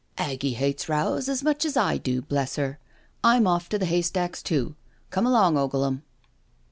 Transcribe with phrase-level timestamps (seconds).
[0.31, 2.79] "Aggie hates rows as much as I do, bless her.
[3.23, 4.73] I'm off to the haystack too.
[5.11, 6.01] Come along, Ogleham.